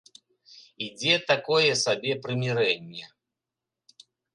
Ідзе 0.85 1.13
такое 1.33 1.71
сабе 1.85 2.11
прымірэнне. 2.27 3.03